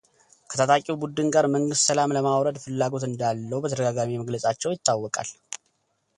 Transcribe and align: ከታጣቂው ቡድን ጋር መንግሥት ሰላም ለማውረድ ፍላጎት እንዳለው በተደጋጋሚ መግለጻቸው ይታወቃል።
ከታጣቂው 0.51 0.95
ቡድን 1.01 1.27
ጋር 1.35 1.45
መንግሥት 1.55 1.81
ሰላም 1.89 2.13
ለማውረድ 2.17 2.57
ፍላጎት 2.63 3.05
እንዳለው 3.09 3.61
በተደጋጋሚ 3.65 4.11
መግለጻቸው 4.23 4.75
ይታወቃል። 4.77 5.31